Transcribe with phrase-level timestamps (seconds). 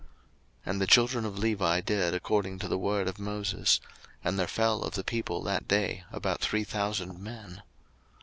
[0.63, 3.79] 02:032:028 And the children of Levi did according to the word of Moses:
[4.23, 7.61] and there fell of the people that day about three thousand men.